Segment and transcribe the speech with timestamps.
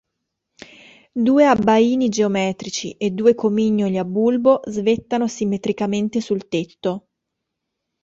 [1.27, 7.07] Due abbaini geometrici e due comignoli a bulbo svettano simmetricamente sul tetto.